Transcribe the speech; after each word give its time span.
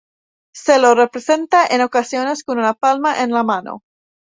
Se 0.55 0.79
lo 0.79 0.95
representa 0.95 1.63
en 1.67 1.81
ocasiones 1.81 2.43
con 2.43 2.57
una 2.57 2.73
palma 2.73 3.21
en 3.21 3.29
la 3.29 3.43
mano. 3.43 3.83